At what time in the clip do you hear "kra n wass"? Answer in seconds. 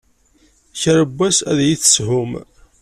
0.81-1.37